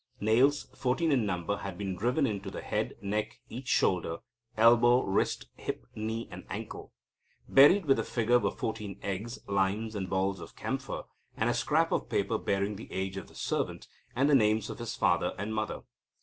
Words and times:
Nails, 0.19 0.63
fourteen 0.75 1.11
in 1.11 1.27
number, 1.27 1.57
had 1.57 1.77
been 1.77 1.95
driven 1.95 2.25
into 2.25 2.49
the 2.49 2.63
head, 2.63 2.95
neck, 3.03 3.39
and 3.47 3.59
each 3.59 3.67
shoulder, 3.67 4.17
elbow, 4.57 5.03
wrist, 5.03 5.45
hip, 5.53 5.85
knee, 5.93 6.27
and 6.31 6.43
ankle. 6.49 6.91
Buried 7.47 7.85
with 7.85 7.97
the 7.97 8.03
figure 8.03 8.39
were 8.39 8.49
fourteen 8.49 8.97
eggs, 9.03 9.37
limes, 9.47 9.93
and 9.93 10.09
balls 10.09 10.39
of 10.39 10.55
camphor, 10.55 11.03
and 11.37 11.51
a 11.51 11.53
scrap 11.53 11.91
of 11.91 12.09
paper 12.09 12.39
bearing 12.39 12.77
the 12.77 12.91
age 12.91 13.15
of 13.15 13.27
the 13.27 13.35
servant, 13.35 13.87
and 14.15 14.27
the 14.27 14.33
names 14.33 14.71
of 14.71 14.79
his 14.79 14.95
father 14.95 15.35
and 15.37 15.53
mother. 15.53 15.83